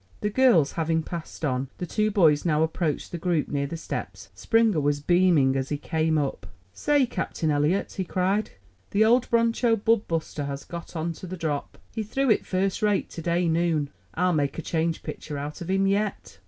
[0.21, 4.29] The girls having passed on, the two boys now approached the group near the steps.
[4.33, 6.47] Springer was beaming as he came up.
[6.73, 8.49] "Say, Captain Eliot," he cried,
[8.89, 11.77] "the old broncho bub buster has got onto the drop.
[11.93, 13.91] He threw it first rate to day noon.
[14.15, 16.39] I'll make a change pitcher out of him yet."